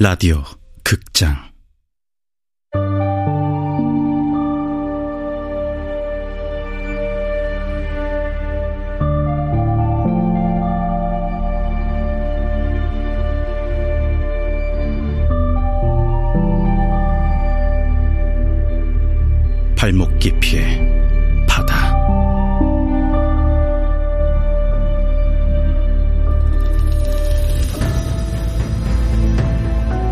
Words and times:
라디오 0.00 0.44
극장 0.84 1.47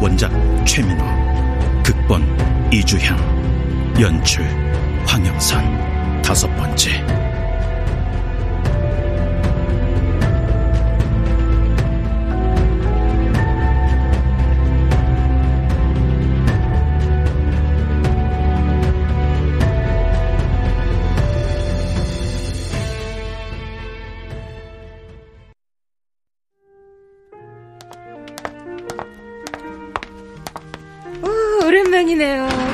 원작 0.07 0.31
최민호 0.65 1.05
극본 1.83 2.71
이주향 2.73 3.19
연출 4.01 4.45
황영선. 5.05 6.23
다섯 6.23 6.47
번째 6.55 7.16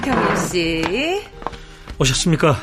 경혜 0.04 0.36
씨. 0.36 1.22
오셨습니까? 1.98 2.56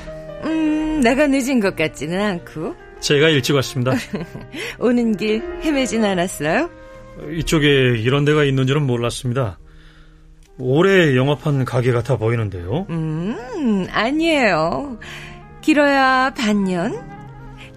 음, 0.43 1.01
내가 1.01 1.27
늦은 1.27 1.59
것 1.59 1.75
같지는 1.75 2.19
않고. 2.21 2.75
제가 2.99 3.29
일찍 3.29 3.53
왔습니다. 3.55 3.93
오는 4.79 5.15
길 5.15 5.41
헤매진 5.63 6.03
않았어요? 6.03 6.69
이쪽에 7.33 7.67
이런 7.99 8.25
데가 8.25 8.43
있는 8.43 8.67
줄은 8.67 8.83
몰랐습니다. 8.85 9.57
올해 10.57 11.15
영업한 11.15 11.63
가게 11.63 11.91
같아 11.93 12.17
보이는데요. 12.17 12.85
음, 12.89 13.87
아니에요. 13.91 14.99
길어야 15.61 16.33
반년? 16.35 17.01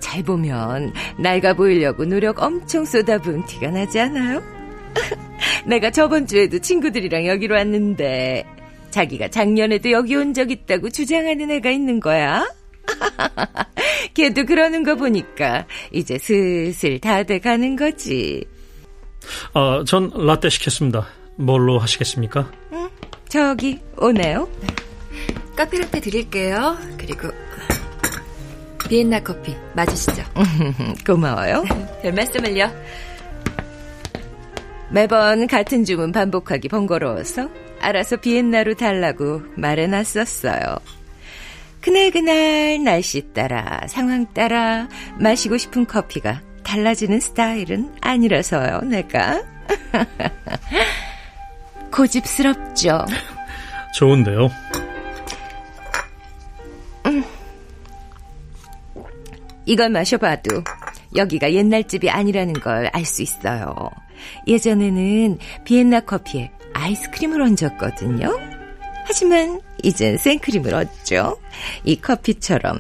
잘 0.01 0.23
보면 0.25 0.93
낡아 1.19 1.55
보이려고 1.55 2.05
노력 2.05 2.43
엄청 2.43 2.85
쏟아부은 2.85 3.47
티가 3.47 3.71
나지 3.71 4.01
않아요? 4.01 4.43
내가 5.67 5.91
저번 5.91 6.27
주에도 6.27 6.59
친구들이랑 6.59 7.27
여기로 7.27 7.55
왔는데 7.55 8.45
자기가 8.93 9.29
작년에도 9.29 9.91
여기 9.91 10.15
온 10.15 10.33
적 10.33 10.51
있다고 10.51 10.91
주장하는 10.91 11.51
애가 11.51 11.71
있는 11.71 11.99
거야. 12.01 12.47
걔도 14.15 14.45
그러는 14.47 14.83
거 14.85 14.95
보니까 14.97 15.67
이제 15.93 16.19
슬슬 16.19 16.99
다 17.01 17.23
돼 17.25 17.39
가는 17.39 17.75
거지. 17.77 18.45
아, 19.55 19.83
전 19.87 20.11
라떼 20.15 20.49
시켰습니다. 20.49 21.07
뭘로 21.37 21.79
하시겠습니까? 21.79 22.51
응, 22.73 22.89
저기 23.29 23.79
오네요. 23.99 24.49
카페라떼 25.57 26.01
드릴게요. 26.01 26.77
그리고 26.99 27.29
비엔나 28.89 29.21
커피 29.21 29.55
맞으시죠? 29.75 30.23
고마워요. 31.07 31.65
별 32.03 32.13
말씀을요. 32.13 32.71
매번 34.91 35.47
같은 35.47 35.85
주문 35.85 36.13
반복하기 36.13 36.69
번거로워서 36.69 37.49
알아서 37.83 38.17
비엔나로 38.17 38.75
달라고 38.75 39.43
말해놨었어요. 39.57 40.77
그날그날 41.81 42.83
날씨 42.85 43.33
따라 43.33 43.81
상황 43.89 44.27
따라 44.33 44.89
마시고 45.19 45.57
싶은 45.59 45.87
커피가 45.87 46.41
달라지는 46.63 47.19
스타일은 47.21 47.93
아니라서요, 48.01 48.83
내가. 48.83 49.43
고집스럽죠. 51.93 53.05
좋은데요. 53.99 54.49
음. 57.07 57.25
이걸 59.67 59.91
마셔봐도 59.91 60.63
여기가 61.17 61.53
옛날 61.53 61.85
집이 61.85 62.09
아니라는 62.09 62.55
걸 62.55 62.89
알 62.93 63.05
수 63.05 63.23
있어요. 63.23 63.75
예전에는 64.47 65.39
비엔나 65.65 66.01
커피에 66.01 66.51
아이스크림을 66.83 67.41
얹었거든요. 67.41 68.39
하지만 69.05 69.61
이젠 69.83 70.17
생크림을 70.17 70.75
얹죠. 70.75 71.39
이 71.85 71.97
커피처럼. 71.97 72.79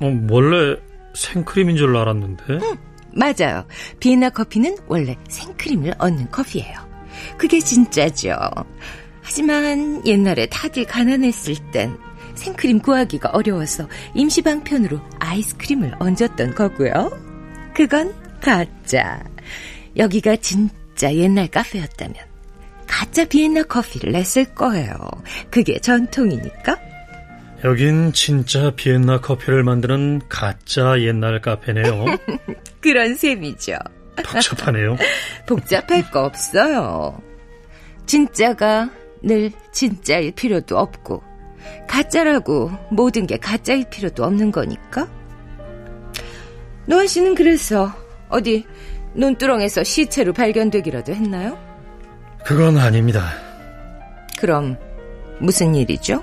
어, 0.00 0.26
원래 0.30 0.76
생크림인 1.14 1.76
줄 1.76 1.96
알았는데. 1.96 2.44
응, 2.50 2.76
맞아요. 3.12 3.64
비엔나 4.00 4.30
커피는 4.30 4.76
원래 4.86 5.16
생크림을 5.28 5.94
얹는 5.98 6.30
커피예요. 6.30 6.76
그게 7.36 7.60
진짜죠. 7.60 8.36
하지만 9.22 10.06
옛날에 10.06 10.46
다들 10.46 10.84
가난했을 10.84 11.56
땐 11.72 11.96
생크림 12.34 12.78
구하기가 12.78 13.30
어려워서 13.30 13.88
임시방편으로 14.14 15.00
아이스크림을 15.18 15.94
얹었던 15.98 16.54
거고요. 16.54 17.10
그건 17.74 18.14
가짜. 18.40 19.22
여기가 19.96 20.36
진짜 20.36 21.12
옛날 21.14 21.48
카페였다면 21.48 22.27
가짜 22.98 23.24
비엔나 23.24 23.62
커피를 23.62 24.10
냈을 24.10 24.44
거예요. 24.56 24.92
그게 25.50 25.78
전통이니까. 25.78 26.76
여긴 27.64 28.12
진짜 28.12 28.72
비엔나 28.74 29.20
커피를 29.20 29.62
만드는 29.62 30.22
가짜 30.28 31.00
옛날 31.02 31.40
카페네요. 31.40 32.06
그런 32.82 33.14
셈이죠. 33.14 33.74
복잡하네요. 34.16 34.96
복잡할 35.46 36.10
거 36.10 36.24
없어요. 36.24 37.22
진짜가 38.06 38.90
늘 39.22 39.52
진짜일 39.72 40.32
필요도 40.32 40.76
없고 40.76 41.22
가짜라고 41.86 42.72
모든 42.90 43.28
게 43.28 43.36
가짜일 43.36 43.88
필요도 43.88 44.24
없는 44.24 44.50
거니까. 44.50 45.08
노아 46.86 47.06
씨는 47.06 47.36
그래서 47.36 47.92
어디 48.28 48.66
논두렁에서 49.14 49.84
시체로 49.84 50.32
발견되기라도 50.32 51.14
했나요? 51.14 51.67
그건 52.44 52.78
아닙니다. 52.78 53.30
그럼 54.38 54.76
무슨 55.40 55.74
일이죠? 55.74 56.22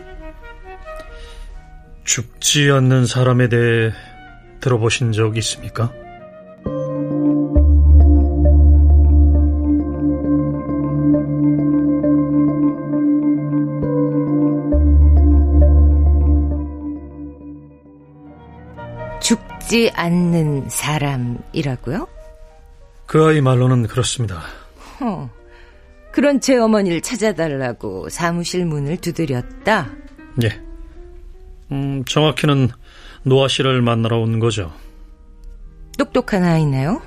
죽지 2.03 2.72
않는 2.72 3.06
사람에 3.06 3.50
대해 3.50 3.92
들어보신 4.62 5.12
적 5.12 5.38
있습니까? 5.38 5.92
죽지 19.22 19.92
않는 19.96 20.70
사람이라고요? 20.70 22.08
그 23.08 23.26
아이 23.26 23.42
말로는 23.42 23.88
그렇습니다. 23.88 24.42
허, 25.00 25.30
그런 26.16 26.40
제 26.40 26.56
어머니를 26.58 27.02
찾아달라고 27.02 28.08
사무실 28.08 28.66
문을 28.66 28.96
두드렸다? 28.96 29.92
예. 30.44 30.62
음, 31.73 32.06
정확히는 32.06 32.70
노아 33.23 33.50
씨를 33.50 33.82
만나러 33.82 34.20
온 34.20 34.40
거죠. 34.40 34.72
똑똑한 35.97 36.41
아이네요. 36.41 37.02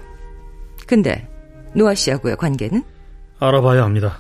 근데 0.87 1.27
노아 1.75 1.95
씨하고의 1.95 2.37
관계는? 2.37 2.83
알아봐야 3.39 3.83
합니다. 3.83 4.19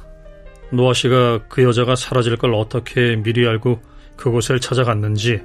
노아 0.73 0.94
씨가 0.94 1.49
그 1.49 1.62
여자가 1.64 1.94
사라질 1.94 2.38
걸 2.38 2.55
어떻게 2.55 3.14
미리 3.17 3.46
알고 3.46 3.82
그곳을 4.17 4.58
찾아갔는지, 4.58 5.43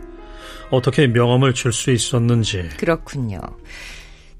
어떻게 0.72 1.08
명함을 1.08 1.54
줄 1.54 1.74
수 1.74 1.92
있었는지. 1.92 2.70
그렇군요. 2.78 3.42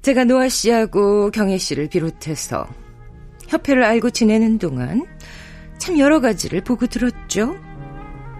제가 0.00 0.24
노아 0.24 0.48
씨하고 0.48 1.30
경혜 1.30 1.58
씨를 1.58 1.90
비롯해서 1.90 2.66
협회를 3.48 3.84
알고 3.84 4.10
지내는 4.10 4.58
동안 4.58 5.06
참 5.78 5.98
여러 5.98 6.20
가지를 6.20 6.62
보고 6.62 6.86
들었죠. 6.86 7.56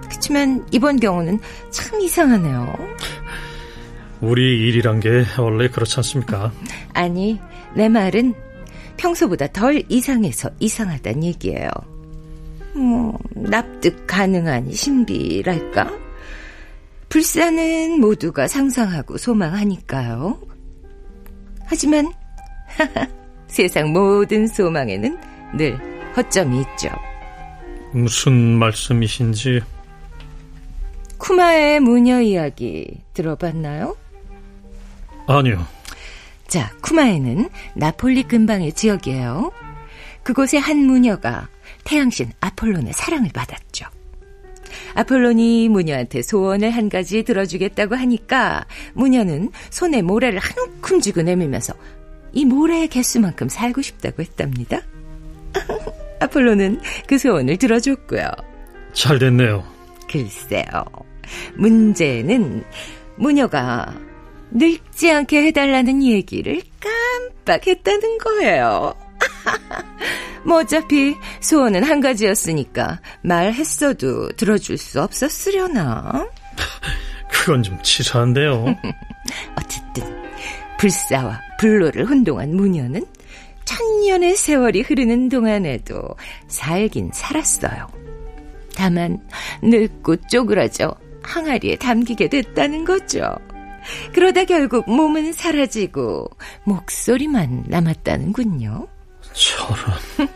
그렇지만 0.03 0.67
이번 0.71 1.01
경우는 1.01 1.41
참 1.71 2.01
이상하네요. 2.01 2.75
우리 4.21 4.69
일이란 4.69 5.01
게 5.01 5.25
원래 5.39 5.69
그렇지 5.69 5.97
않습니까? 5.97 6.53
아니, 6.95 7.41
내 7.75 7.89
말은 7.89 8.35
평소보다 8.97 9.49
덜 9.49 9.83
이상해서 9.89 10.51
이상하단 10.61 11.25
얘기예요. 11.25 11.69
뭐, 12.75 13.19
납득 13.35 14.07
가능한 14.07 14.73
신비랄까? 14.73 15.91
불사는 17.09 18.01
모두가 18.01 18.49
상상하고 18.49 19.19
소망하니까요. 19.19 20.41
하지만 21.67 22.13
세상 23.55 23.93
모든 23.93 24.49
소망에는 24.49 25.17
늘 25.57 25.79
허점이 26.17 26.61
있죠. 26.63 26.89
무슨 27.93 28.33
말씀이신지 28.33 29.61
쿠마의 31.19 31.79
무녀 31.79 32.21
이야기 32.21 32.99
들어봤나요? 33.13 33.97
아니요. 35.29 35.65
자, 36.49 36.73
쿠마에는 36.81 37.49
나폴리 37.77 38.25
근방의 38.25 38.73
지역이에요. 38.73 39.53
그곳의 40.25 40.59
한 40.59 40.79
무녀가 40.79 41.47
태양신 41.85 42.33
아폴론의 42.41 42.93
사랑을 42.93 43.31
받았죠. 43.33 43.87
아폴론이 44.95 45.69
무녀한테 45.69 46.23
소원을 46.23 46.71
한 46.71 46.89
가지 46.89 47.23
들어주겠다고 47.23 47.95
하니까 47.95 48.67
무녀는 48.95 49.53
손에 49.71 50.03
모래를 50.03 50.41
한 50.41 50.59
움큼 50.59 51.01
쥐고 51.01 51.23
내밀면서 51.23 51.75
이 52.35 52.45
모래의 52.45 52.89
개수만큼 52.89 53.49
살고 53.49 53.81
싶다고 53.81 54.23
했답니다. 54.23 54.81
아폴로는 56.21 56.81
그 57.07 57.19
소원을 57.19 57.57
들어줬고요. 57.57 58.29
잘 58.93 59.19
됐네요. 59.19 59.65
글쎄요. 60.11 60.65
문제는 61.57 62.65
무녀가 63.17 63.95
늙지 64.51 65.11
않게 65.11 65.47
해달라는 65.47 66.03
얘기를 66.03 66.61
깜빡했다는 67.45 68.19
거예요. 68.19 68.95
뭐 70.45 70.61
어차피 70.61 71.17
소원은 71.41 71.85
한 71.85 72.01
가지였으니까 72.01 73.01
말했어도 73.23 74.29
들어줄 74.33 74.77
수 74.77 75.01
없었으려나? 75.03 76.29
그건 77.31 77.63
좀 77.63 77.81
치사한데요. 77.83 78.77
어쨌든 79.57 80.24
불사와 80.79 81.41
불로를 81.59 82.09
혼동한 82.09 82.55
무녀는 82.55 83.05
천년의 83.65 84.37
세월이 84.37 84.83
흐르는 84.83 85.29
동안에도 85.29 86.03
살긴 86.49 87.11
살았어요. 87.13 87.89
다만 88.75 89.19
늙고 89.63 90.17
쪼그라져 90.29 90.95
항아리에 91.23 91.77
담기게 91.77 92.29
됐다는 92.29 92.85
거죠. 92.85 93.35
그러다 94.13 94.45
결국 94.45 94.89
몸은 94.91 95.33
사라지고 95.33 96.29
목소리만 96.65 97.65
남았다는군요. 97.69 98.87
저런. 99.33 100.29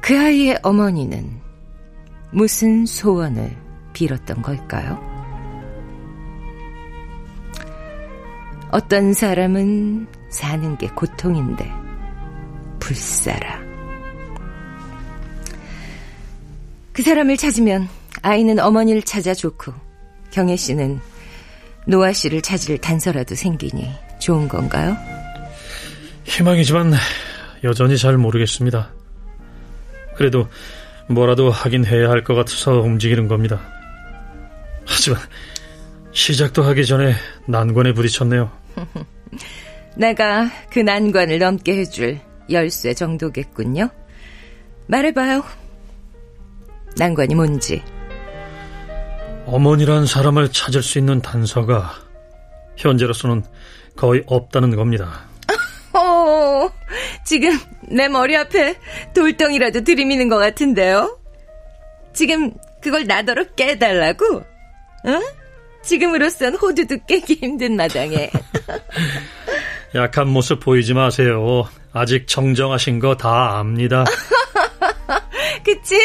그 0.00 0.18
아이의 0.18 0.58
어머니는 0.62 1.40
무슨 2.32 2.86
소원을 2.86 3.56
빌었던 3.92 4.42
걸까요? 4.42 5.11
어떤 8.72 9.12
사람은 9.12 10.06
사는 10.30 10.78
게 10.78 10.88
고통인데 10.88 11.70
불사라. 12.80 13.60
그 16.92 17.02
사람을 17.02 17.36
찾으면 17.36 17.86
아이는 18.22 18.58
어머니를 18.58 19.02
찾아 19.02 19.34
좋고 19.34 19.72
경혜 20.30 20.56
씨는 20.56 21.00
노아 21.86 22.12
씨를 22.12 22.40
찾을 22.40 22.78
단서라도 22.78 23.34
생기니 23.34 23.90
좋은 24.18 24.48
건가요? 24.48 24.96
희망이지만 26.24 26.94
여전히 27.64 27.98
잘 27.98 28.16
모르겠습니다. 28.16 28.90
그래도 30.16 30.48
뭐라도 31.08 31.50
하긴 31.50 31.84
해야 31.84 32.08
할 32.08 32.24
것 32.24 32.34
같아서 32.34 32.80
움직이는 32.80 33.28
겁니다. 33.28 33.60
하지만 34.86 35.20
시작도 36.12 36.62
하기 36.62 36.86
전에 36.86 37.14
난관에 37.46 37.92
부딪혔네요. 37.92 38.61
내가 39.96 40.48
그 40.70 40.78
난관을 40.80 41.38
넘게 41.38 41.78
해줄 41.78 42.20
열쇠 42.50 42.94
정도겠군요. 42.94 43.88
말해봐요. 44.86 45.44
난관이 46.96 47.34
뭔지. 47.34 47.82
어머니란 49.46 50.06
사람을 50.06 50.52
찾을 50.52 50.82
수 50.82 50.98
있는 50.98 51.20
단서가 51.20 51.92
현재로서는 52.76 53.42
거의 53.96 54.22
없다는 54.26 54.76
겁니다. 54.76 55.24
어, 55.94 56.70
지금 57.24 57.58
내 57.88 58.08
머리 58.08 58.36
앞에 58.36 58.76
돌덩이라도 59.14 59.84
들이미는 59.84 60.28
것 60.28 60.38
같은데요? 60.38 61.18
지금 62.12 62.52
그걸 62.80 63.06
나더러 63.06 63.44
깨달라고? 63.54 64.42
응? 65.06 65.22
지금으로선 65.82 66.54
호두도 66.54 66.98
깨기 67.06 67.34
힘든 67.34 67.76
마당에. 67.76 68.30
약한 69.94 70.28
모습 70.28 70.60
보이지 70.60 70.94
마세요. 70.94 71.64
아직 71.92 72.26
정정하신 72.26 72.98
거 73.00 73.14
다 73.16 73.58
압니다. 73.58 74.04
그치? 75.64 75.96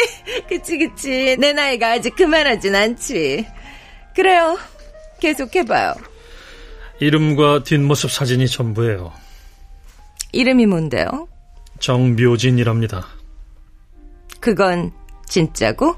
그치, 0.48 0.78
그치. 0.78 1.36
내 1.38 1.52
나이가 1.52 1.92
아직 1.92 2.14
그만하진 2.14 2.74
않지. 2.74 3.46
그래요. 4.14 4.58
계속해봐요. 5.20 5.94
이름과 7.00 7.62
뒷모습 7.64 8.10
사진이 8.10 8.46
전부예요. 8.48 9.12
이름이 10.32 10.66
뭔데요? 10.66 11.28
정묘진이랍니다. 11.80 13.06
그건 14.40 14.92
진짜고? 15.26 15.96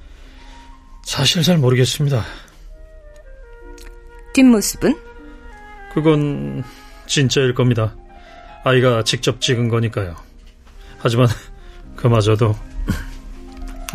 사실 1.05 1.43
잘 1.43 1.59
모르겠습니다. 1.59 2.25
뒷모습은? 4.35 5.10
그건 5.92 6.62
진짜일 7.06 7.54
겁니다. 7.54 7.94
아이가 8.64 9.02
직접 9.04 9.40
찍은 9.40 9.69
거니까요. 9.69 10.14
하지만 10.98 11.28
그마저도 11.96 12.54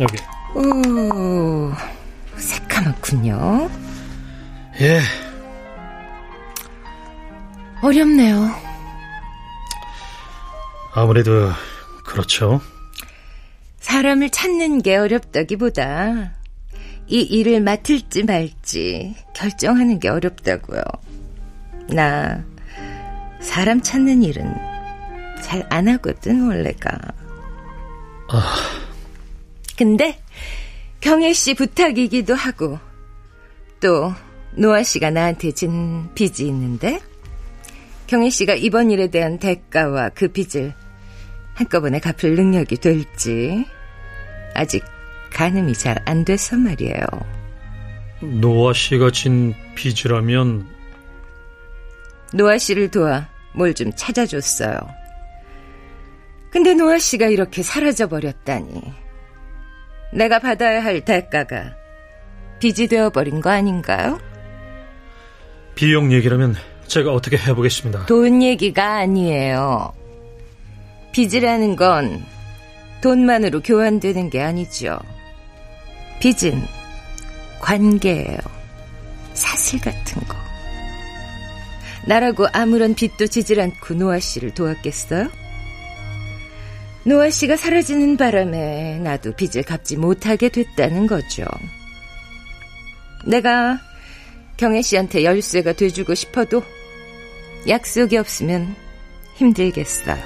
여기. 0.00 0.16
오, 0.54 1.72
새까맣군요. 2.36 3.70
예. 4.80 5.00
어렵네요. 7.82 8.50
아무래도 10.94 11.50
그렇죠. 12.04 12.60
사람을 13.80 14.30
찾는 14.30 14.82
게 14.82 14.96
어렵다기보다 14.96 16.32
이 17.06 17.20
일을 17.20 17.60
맡을지 17.60 18.24
말지 18.24 19.14
결정하는 19.34 20.00
게 20.00 20.08
어렵다고요. 20.08 20.82
나 21.88 22.44
사람 23.40 23.80
찾는 23.80 24.22
일은 24.22 24.54
잘 25.42 25.64
안 25.70 25.88
하거든 25.88 26.46
원래가. 26.48 26.90
아. 28.28 28.56
근데 29.76 30.18
경혜 31.00 31.32
씨 31.32 31.54
부탁이기도 31.54 32.34
하고 32.34 32.78
또 33.80 34.12
노아 34.52 34.82
씨가 34.82 35.10
나한테 35.10 35.52
진 35.52 36.12
빚이 36.14 36.46
있는데 36.48 36.98
경혜 38.06 38.30
씨가 38.30 38.54
이번 38.54 38.90
일에 38.90 39.08
대한 39.08 39.38
대가와 39.38 40.10
그 40.10 40.28
빚을 40.28 40.72
한꺼번에 41.54 42.00
갚을 42.00 42.34
능력이 42.34 42.78
될지 42.78 43.66
아직 44.54 44.84
가늠이 45.32 45.74
잘 45.74 45.96
안 46.06 46.24
돼서 46.24 46.56
말이에요. 46.56 46.96
노아 48.20 48.72
씨가 48.72 49.10
진 49.10 49.54
빚이라면 49.74 50.66
노아 52.32 52.58
씨를 52.58 52.90
도와 52.90 53.28
뭘 53.54 53.72
좀 53.74 53.92
찾아줬어요. 53.94 54.78
근데 56.50 56.74
노아 56.74 56.98
씨가 56.98 57.26
이렇게 57.26 57.62
사라져 57.62 58.06
버렸다니. 58.08 58.82
내가 60.12 60.38
받아야 60.38 60.82
할 60.82 61.04
대가가 61.04 61.74
빚이 62.60 62.86
되어 62.86 63.10
버린 63.10 63.40
거 63.40 63.50
아닌가요? 63.50 64.18
비용 65.74 66.12
얘기라면 66.12 66.54
제가 66.86 67.12
어떻게 67.12 67.36
해보겠습니다. 67.36 68.06
돈 68.06 68.42
얘기가 68.42 68.94
아니에요. 68.96 69.92
빚이라는 71.12 71.76
건 71.76 72.24
돈만으로 73.02 73.60
교환되는 73.60 74.30
게 74.30 74.40
아니죠. 74.42 74.98
빚은 76.20 76.62
관계예요. 77.60 78.38
사슬 79.34 79.78
같은 79.80 80.22
거. 80.26 80.36
나라고 82.06 82.46
아무런 82.52 82.94
빚도 82.94 83.26
지질 83.26 83.60
않고 83.60 83.94
노아 83.94 84.18
씨를 84.20 84.54
도왔겠어요? 84.54 85.28
노아 87.04 87.30
씨가 87.30 87.56
사라지는 87.56 88.16
바람에 88.16 88.98
나도 88.98 89.32
빚을 89.34 89.62
갚지 89.64 89.96
못하게 89.96 90.48
됐다는 90.48 91.06
거죠. 91.06 91.44
내가 93.24 93.78
경혜 94.56 94.82
씨한테 94.82 95.24
열쇠가 95.24 95.74
돼주고 95.74 96.14
싶어도 96.14 96.62
약속이 97.68 98.16
없으면 98.16 98.74
힘들겠어요. 99.34 100.22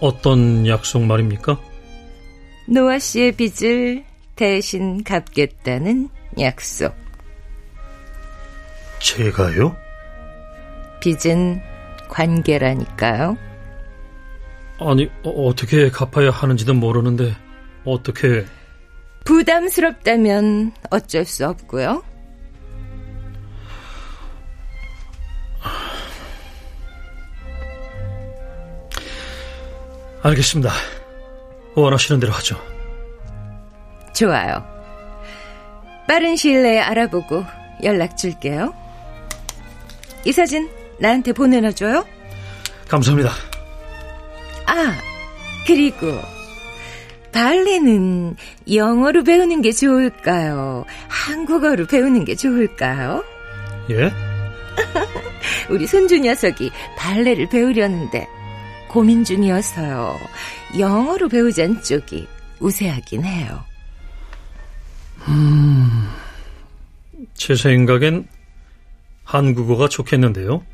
어떤 0.00 0.66
약속 0.66 1.02
말입니까? 1.04 1.60
노아 2.66 2.98
씨의 2.98 3.32
빚을 3.32 4.04
대신 4.36 5.02
갚겠다는 5.04 6.08
약속. 6.38 6.94
제가요? 9.00 9.76
빚은 11.00 11.62
관계라니까요. 12.08 13.36
아니, 14.80 15.10
어, 15.24 15.52
떻게 15.54 15.90
갚아야 15.90 16.30
하는지도 16.30 16.74
모르는데 16.74 17.34
어떻게? 17.84 18.44
부담스럽다면 19.24 20.72
어쩔 20.90 21.24
수 21.24 21.46
없고요. 21.46 22.02
알겠습니다. 30.22 30.70
원하시는 31.74 32.20
대로 32.20 32.32
하죠. 32.34 32.56
좋아요. 34.14 34.64
빠른 36.06 36.36
시일 36.36 36.62
내에 36.62 36.80
알아보고 36.80 37.44
연락 37.84 38.16
줄게요. 38.16 38.74
이 40.24 40.32
사진 40.32 40.68
나한테 41.00 41.32
보내놔줘요. 41.32 42.06
감사합니다. 42.88 43.30
아, 44.66 44.94
그리고 45.66 46.20
발레는 47.32 48.36
영어로 48.72 49.24
배우는 49.24 49.62
게 49.62 49.72
좋을까요? 49.72 50.84
한국어로 51.08 51.86
배우는 51.86 52.24
게 52.24 52.34
좋을까요? 52.34 53.24
예? 53.90 54.10
우리 55.70 55.86
손주 55.86 56.18
녀석이 56.18 56.70
발레를 56.96 57.48
배우려는데 57.48 58.26
고민 58.88 59.24
중이어서요. 59.24 60.18
영어로 60.78 61.28
배우자는 61.28 61.82
쪽이 61.82 62.26
우세하긴 62.58 63.24
해요. 63.24 63.64
음, 65.28 66.08
제 67.34 67.54
생각엔 67.54 68.26
한국어가 69.24 69.88
좋겠는데요. 69.88 70.64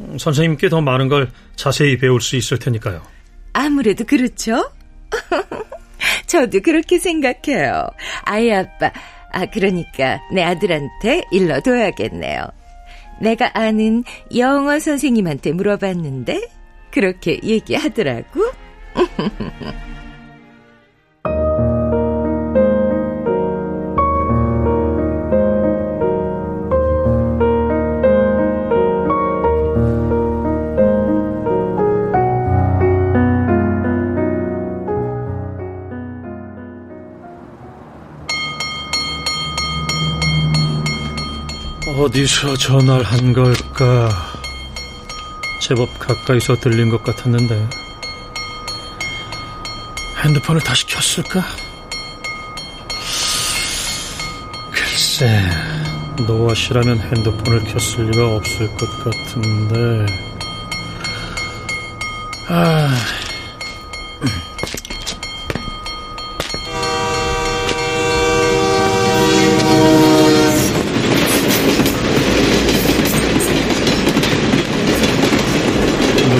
음, 0.00 0.18
선생님께 0.18 0.68
더 0.68 0.80
많은 0.80 1.08
걸 1.08 1.30
자세히 1.56 1.96
배울 1.98 2.20
수 2.20 2.36
있을 2.36 2.58
테니까요. 2.58 3.02
아무래도 3.52 4.04
그렇죠? 4.04 4.70
저도 6.26 6.60
그렇게 6.60 6.98
생각해요. 6.98 7.86
아이 8.24 8.52
아빠, 8.52 8.92
아, 9.32 9.46
그러니까 9.46 10.20
내 10.32 10.42
아들한테 10.42 11.24
일러둬야겠네요. 11.30 12.46
내가 13.20 13.50
아는 13.54 14.04
영어 14.36 14.78
선생님한테 14.78 15.52
물어봤는데, 15.52 16.48
그렇게 16.90 17.40
얘기하더라고. 17.42 18.50
어디서 42.04 42.54
전화를 42.58 43.02
한 43.02 43.32
걸까? 43.32 44.10
제법 45.58 45.98
가까이서 45.98 46.56
들린 46.56 46.90
것 46.90 47.02
같았는데 47.02 47.66
핸드폰을 50.22 50.60
다시 50.60 50.84
켰을까? 50.86 51.42
글쎄 54.70 55.40
노아 56.26 56.52
씨라면 56.52 57.00
핸드폰을 57.00 57.64
켰을 57.64 58.10
리가 58.10 58.36
없을 58.36 58.68
것 58.76 58.86
같은데 59.02 60.06
아... 62.48 62.94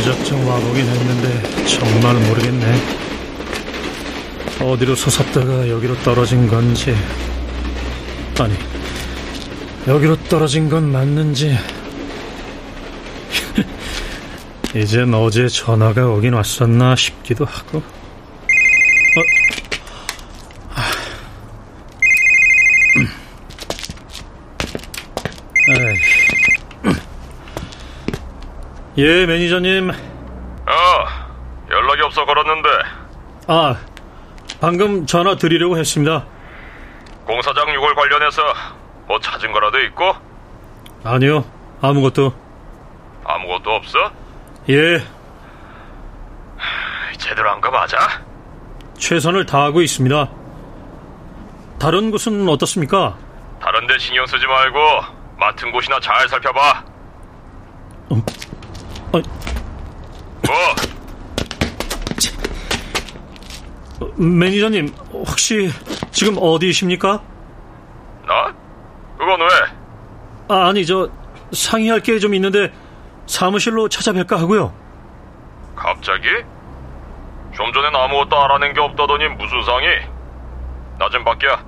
무작정 0.04 0.46
와보긴 0.46 0.86
했는데 0.86 1.66
정말 1.66 2.14
모르겠네. 2.14 2.66
어디로 4.84 4.94
솟았다가 4.94 5.68
여기로 5.68 5.96
떨어진 6.02 6.46
건지 6.46 6.94
아니 8.38 8.54
여기로 9.88 10.14
떨어진 10.24 10.68
건 10.68 10.92
맞는지 10.92 11.56
이젠 14.76 15.14
어제 15.14 15.48
전화가 15.48 16.06
오긴 16.08 16.34
왔었나 16.34 16.94
싶기도 16.96 17.46
하고 17.46 17.78
어? 17.78 17.82
아. 20.74 20.90
예, 28.98 29.24
매니저님. 29.26 29.90
어, 29.90 29.94
연락이 31.70 32.02
없어 32.02 32.26
걸었는데 32.26 32.68
아, 33.46 33.76
방금 34.68 35.04
전화 35.04 35.36
드리려고 35.36 35.76
했습니다. 35.76 36.24
공사장 37.26 37.66
6월 37.66 37.94
관련해서 37.94 38.40
뭐 39.06 39.20
찾은 39.20 39.52
거라도 39.52 39.78
있고 39.82 40.14
아니요, 41.04 41.44
아무것도. 41.82 42.32
아무것도 43.26 43.70
없어? 43.72 44.10
예, 44.70 45.04
제대로 47.18 47.50
한 47.50 47.60
거 47.60 47.70
맞아? 47.70 47.98
최선을 48.96 49.44
다하고 49.44 49.82
있습니다. 49.82 50.30
다른 51.78 52.10
곳은 52.10 52.48
어떻습니까? 52.48 53.18
다른 53.60 53.86
데 53.86 53.98
신경 53.98 54.24
쓰지 54.26 54.46
말고 54.46 54.78
맡은 55.36 55.72
곳이나 55.72 56.00
잘 56.00 56.26
살펴봐. 56.26 56.84
어, 58.08 58.14
어, 59.12 59.20
뭐? 60.46 60.54
어, 64.00 64.03
매니저님, 64.16 64.88
혹시 65.12 65.70
지금 66.10 66.36
어디이십니까? 66.38 67.20
나? 68.26 68.54
그건 69.18 69.40
왜? 69.40 69.46
아, 70.48 70.68
아니, 70.68 70.84
저, 70.86 71.08
상의할 71.52 72.00
게 72.00 72.18
좀 72.18 72.34
있는데 72.34 72.72
사무실로 73.26 73.88
찾아뵐까 73.88 74.36
하고요. 74.36 74.72
갑자기? 75.76 76.28
좀 77.54 77.72
전엔 77.72 77.94
아무것도 77.94 78.36
알아낸 78.44 78.72
게 78.72 78.80
없다더니 78.80 79.28
무슨 79.28 79.62
상의? 79.64 80.08
나 80.98 81.08
좀 81.10 81.24
밖이야. 81.24 81.64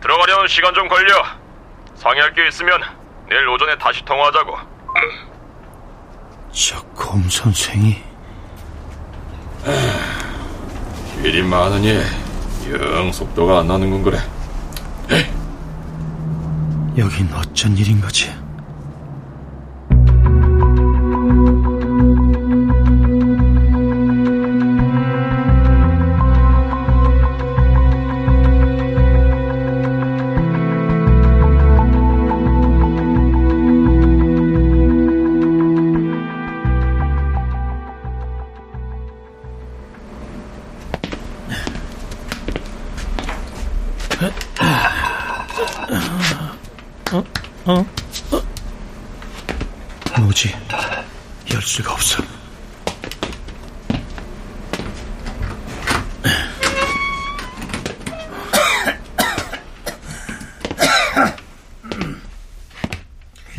들어가려면 0.00 0.46
시간 0.48 0.72
좀 0.74 0.88
걸려. 0.88 1.12
상의할 1.94 2.32
게 2.32 2.46
있으면 2.48 2.80
내일 3.28 3.46
오전에 3.48 3.76
다시 3.78 4.04
통화하자고. 4.04 4.56
저곰 6.52 7.28
선생이 7.28 8.02
일이 11.28 11.42
많으니 11.42 12.00
영 12.70 13.12
속도가 13.12 13.60
안 13.60 13.68
나는 13.68 13.90
건 13.90 14.02
그래. 14.02 14.18
여긴 16.96 17.28
어쩐 17.34 17.76
일인 17.76 18.00
거지? 18.00 18.30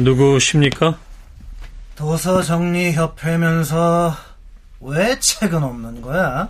누구십니까? 0.10 0.98
도서 1.96 2.42
정리 2.42 2.94
협회면서 2.94 4.16
왜 4.80 5.20
책은 5.20 5.64
없는 5.64 6.02
거야? 6.02 6.50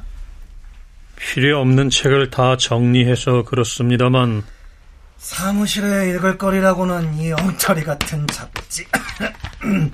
필요 1.17 1.59
없는 1.59 1.89
책을 1.89 2.29
다 2.29 2.55
정리해서 2.55 3.43
그렇습니다만 3.43 4.43
사무실에 5.17 6.11
읽을 6.11 6.37
거리라고는 6.37 7.19
이 7.19 7.33
엉터리 7.33 7.83
같은 7.83 8.25
잡지 8.27 8.85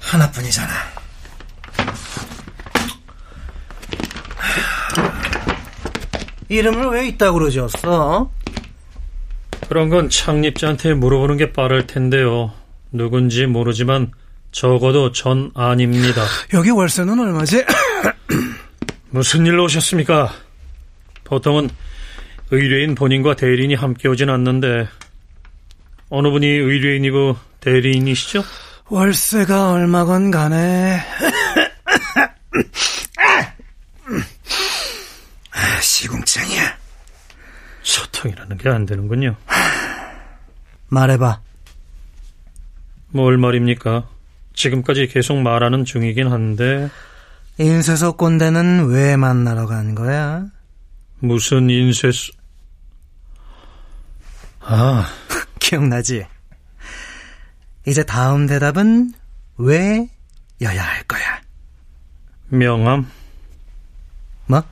하나뿐이잖아. 0.00 0.70
이름을 6.50 6.88
왜 6.88 7.08
이따구로 7.08 7.48
지었어? 7.48 8.30
그런 9.72 9.88
건 9.88 10.10
창립자한테 10.10 10.92
물어보는 10.92 11.38
게 11.38 11.50
빠를 11.50 11.86
텐데요. 11.86 12.52
누군지 12.92 13.46
모르지만 13.46 14.12
적어도 14.50 15.12
전 15.12 15.50
아닙니다. 15.54 16.26
여기 16.52 16.68
월세는 16.68 17.18
얼마지? 17.18 17.64
무슨 19.08 19.46
일로 19.46 19.64
오셨습니까? 19.64 20.30
보통은 21.24 21.70
의뢰인 22.50 22.94
본인과 22.94 23.36
대리인이 23.36 23.74
함께 23.74 24.08
오진 24.08 24.28
않는데 24.28 24.88
어느 26.10 26.28
분이 26.28 26.46
의뢰인이고 26.46 27.38
대리인이시죠? 27.60 28.44
월세가 28.90 29.70
얼마건 29.70 30.30
가네. 30.30 31.00
아, 35.50 35.80
시궁창이야. 35.80 36.76
소통이라는 37.82 38.58
게 38.58 38.68
안 38.68 38.84
되는군요. 38.86 39.34
말해봐. 40.92 41.40
뭘 43.08 43.38
말입니까? 43.38 44.08
지금까지 44.52 45.06
계속 45.06 45.38
말하는 45.38 45.86
중이긴 45.86 46.30
한데 46.30 46.90
인쇄소 47.58 48.16
꼰대는 48.18 48.88
왜 48.88 49.16
만나러 49.16 49.66
간 49.66 49.94
거야? 49.94 50.46
무슨 51.20 51.70
인쇄소... 51.70 52.32
아, 54.60 55.06
기억나지? 55.58 56.26
이제 57.86 58.04
다음 58.04 58.46
대답은 58.46 59.12
왜 59.56 60.08
여야 60.60 60.82
할 60.82 61.02
거야. 61.04 61.40
명함? 62.48 63.10
뭐? 64.46 64.62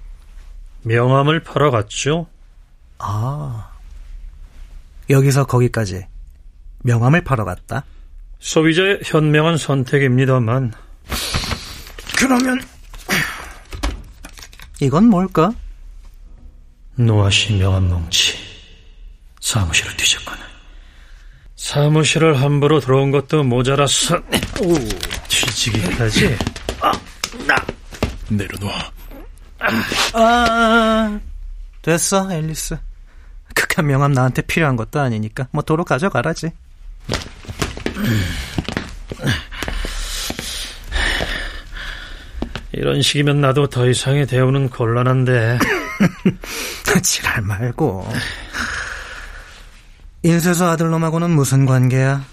명함을 0.82 1.42
팔아 1.42 1.70
갔죠? 1.70 2.26
아. 2.98 3.70
여기서 5.08 5.44
거기까지 5.46 6.09
명함을 6.82 7.22
팔아 7.22 7.44
갔다. 7.44 7.84
소비자의 8.38 9.00
현명한 9.04 9.56
선택입니다만 9.58 10.72
그러면 12.16 12.60
이건 14.80 15.06
뭘까? 15.08 15.52
노아씨 16.94 17.54
명함 17.54 17.88
뭉치 17.88 18.34
사무실을 19.40 19.96
뒤졌구나. 19.96 20.38
사무실을 21.56 22.40
함부로 22.40 22.80
들어온 22.80 23.10
것도 23.10 23.42
모자라서 23.44 24.16
오, 24.62 24.74
뒤지기까지. 25.28 26.36
내려놓아. 28.30 28.92
아, 30.14 31.20
됐어, 31.82 32.32
앨리스. 32.32 32.78
극한 33.54 33.86
명함 33.86 34.12
나한테 34.12 34.42
필요한 34.42 34.76
것도 34.76 35.00
아니니까 35.00 35.48
뭐 35.50 35.62
도로 35.62 35.84
가져가라지. 35.84 36.52
이런 42.72 43.02
식이면 43.02 43.40
나도 43.40 43.66
더 43.68 43.88
이상의 43.88 44.26
대우는 44.26 44.70
곤란한데 44.70 45.58
지랄 47.02 47.42
말고. 47.42 48.06
인쇄소 50.22 50.66
아들놈하고는 50.66 51.30
무슨 51.30 51.66
관계야? 51.66 52.24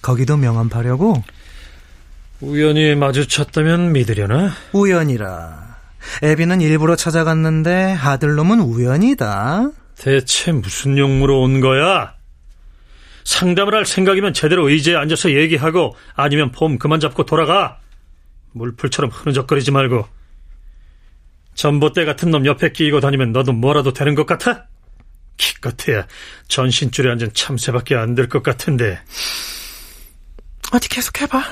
거기도 0.00 0.36
명함 0.36 0.68
파려고? 0.68 1.22
우연히 2.40 2.94
마주쳤다면 2.94 3.92
믿으려나? 3.92 4.52
우연이라. 4.72 5.72
애비는 6.22 6.60
일부러 6.60 6.96
찾아갔는데 6.96 7.96
아들놈은 8.00 8.60
우연이다. 8.60 9.70
대체 9.96 10.50
무슨 10.52 10.98
용무로 10.98 11.40
온 11.42 11.60
거야? 11.60 12.14
상담을 13.24 13.74
할 13.74 13.84
생각이면 13.86 14.32
제대로 14.34 14.68
의자에 14.68 14.96
앉아서 14.96 15.32
얘기하고 15.32 15.96
아니면 16.14 16.50
폼 16.52 16.78
그만 16.78 17.00
잡고 17.00 17.24
돌아가. 17.24 17.78
물풀처럼 18.52 19.10
흐느적거리지 19.10 19.70
말고. 19.70 20.06
전봇대 21.54 22.04
같은 22.04 22.30
놈 22.30 22.46
옆에 22.46 22.72
끼고 22.72 23.00
다니면 23.00 23.32
너도 23.32 23.52
뭐라도 23.52 23.92
되는 23.92 24.14
것 24.14 24.26
같아? 24.26 24.66
기껏해야 25.36 26.06
전신줄에 26.48 27.10
앉은 27.10 27.32
참새밖에 27.34 27.94
안 27.96 28.14
될 28.14 28.28
것 28.28 28.42
같은데 28.42 29.00
어디 30.72 30.88
계속해봐. 30.88 31.42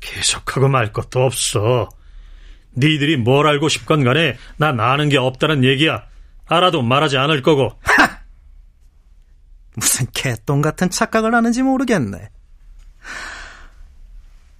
계속하고 0.00 0.68
말 0.68 0.92
것도 0.92 1.20
없어. 1.24 1.88
니들이 2.76 3.16
뭘 3.16 3.46
알고 3.46 3.68
싶건 3.68 4.04
간에 4.04 4.36
난 4.56 4.78
아는 4.80 5.08
게 5.08 5.16
없다는 5.18 5.64
얘기야. 5.64 6.04
알아도 6.46 6.82
말하지 6.82 7.16
않을 7.18 7.42
거고. 7.42 7.78
무슨 9.74 10.06
개똥 10.12 10.62
같은 10.62 10.90
착각을 10.90 11.34
하는지 11.34 11.62
모르겠네. 11.62 12.30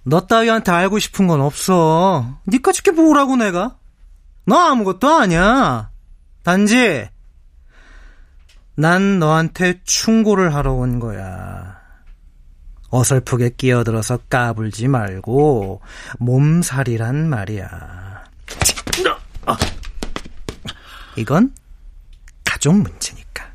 너 0.03 0.27
따위한테 0.27 0.71
알고 0.71 0.99
싶은 0.99 1.27
건 1.27 1.41
없어. 1.41 2.37
니까짓 2.47 2.83
게 2.83 2.91
뭐라고 2.91 3.35
내가? 3.35 3.77
너 4.45 4.57
아무것도 4.57 5.09
아니야. 5.09 5.89
단지 6.43 7.09
난 8.75 9.19
너한테 9.19 9.81
충고를 9.83 10.53
하러 10.53 10.73
온 10.73 10.99
거야. 10.99 11.79
어설프게 12.89 13.51
끼어들어서 13.57 14.17
까불지 14.29 14.87
말고 14.87 15.81
몸살이란 16.19 17.29
말이야. 17.29 18.23
이건 21.17 21.53
가족 22.43 22.75
문제니까. 22.75 23.45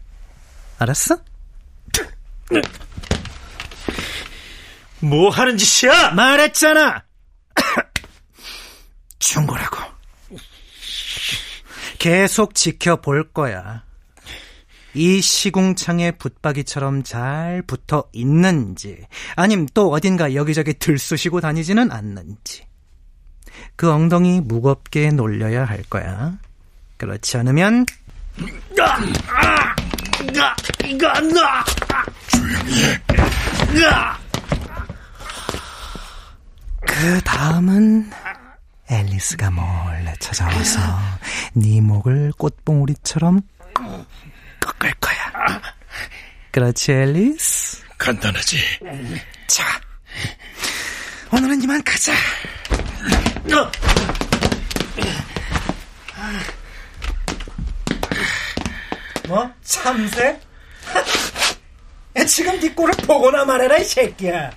알았어? 0.79 1.19
뭐 5.01 5.31
하는 5.31 5.57
짓이야? 5.57 6.11
말했잖아! 6.11 7.05
충고라고. 9.19 9.79
계속 11.99 12.55
지켜볼 12.55 13.33
거야. 13.33 13.85
이 14.95 15.21
시궁창에 15.21 16.13
붙박이처럼 16.13 17.03
잘 17.05 17.63
붙어 17.67 18.05
있는지, 18.13 19.07
아님 19.37 19.67
또 19.73 19.91
어딘가 19.91 20.35
여기저기 20.35 20.75
들쑤시고 20.75 21.41
다니지는 21.41 21.93
않는지. 21.93 22.67
그 23.77 23.91
엉덩이 23.91 24.41
무겁게 24.41 25.11
놀려야 25.11 25.65
할 25.65 25.83
거야. 25.85 26.39
그렇지 26.97 27.37
않으면, 27.37 27.87
그 36.87 37.21
다음은 37.23 38.11
앨리스가 38.91 39.51
몰래 39.51 40.15
찾아와서 40.19 40.81
네 41.55 41.81
목을 41.81 42.33
꽃봉우리처럼 42.37 43.41
꺾을 44.61 44.93
거야. 45.01 45.61
그렇지, 46.51 46.93
앨리스? 46.93 47.83
간단하지. 47.97 48.59
자, 49.47 49.65
오늘은 51.33 51.63
이만 51.63 51.83
가자. 51.85 52.13
뭐? 59.29 59.49
참새? 59.63 60.41
야, 62.17 62.25
지금 62.25 62.59
네 62.59 62.73
꼴을 62.75 62.95
보거나 63.07 63.45
말해라, 63.45 63.79
이 63.79 63.85
새끼야. 63.85 64.51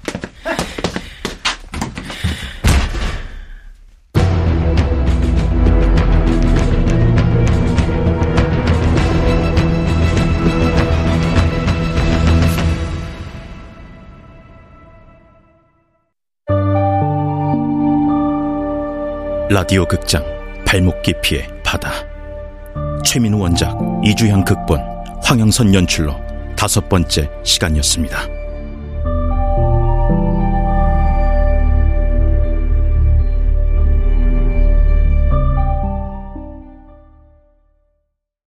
라디오 19.50 19.86
극장 19.86 20.24
발목 20.66 21.04
깊이의 21.04 21.48
바다 21.64 21.92
최민우 23.06 23.38
원작 23.38 23.78
이주향 24.04 24.44
극본 24.44 24.82
황영선 25.24 25.76
연출로 25.76 26.23
다섯 26.64 26.88
번째 26.88 27.30
시간이었습니다. 27.44 28.33